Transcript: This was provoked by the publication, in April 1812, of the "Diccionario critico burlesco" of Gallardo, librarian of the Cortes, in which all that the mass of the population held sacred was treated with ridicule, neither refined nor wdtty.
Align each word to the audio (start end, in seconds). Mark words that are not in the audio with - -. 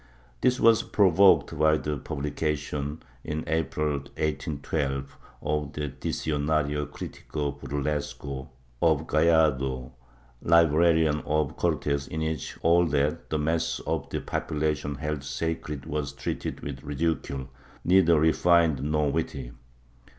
This 0.41 0.59
was 0.59 0.81
provoked 0.81 1.55
by 1.59 1.77
the 1.77 1.95
publication, 1.95 3.03
in 3.23 3.43
April 3.45 3.97
1812, 4.17 5.15
of 5.43 5.73
the 5.73 5.89
"Diccionario 5.89 6.87
critico 6.87 7.51
burlesco" 7.59 8.47
of 8.81 9.05
Gallardo, 9.05 9.93
librarian 10.41 11.19
of 11.19 11.49
the 11.49 11.53
Cortes, 11.53 12.07
in 12.07 12.21
which 12.21 12.57
all 12.63 12.87
that 12.87 13.29
the 13.29 13.37
mass 13.37 13.79
of 13.85 14.09
the 14.09 14.21
population 14.21 14.95
held 14.95 15.23
sacred 15.23 15.85
was 15.85 16.13
treated 16.13 16.61
with 16.61 16.81
ridicule, 16.81 17.47
neither 17.85 18.19
refined 18.19 18.81
nor 18.81 19.11
wdtty. 19.11 19.51